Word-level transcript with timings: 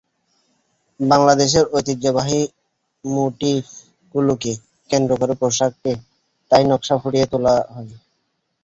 বাংলাদেশের 0.99 1.65
ঐতিহ্যবাহী 1.73 2.41
মোটিফগুলোকে 3.05 4.51
কেন্দ্র 4.89 5.11
করে 5.21 5.33
পোশাকে 5.41 5.91
তাই 6.51 6.63
নকশা 6.69 6.95
ফুটিয়ে 7.01 7.25
তোলা 7.31 7.53
হয়। 7.73 7.91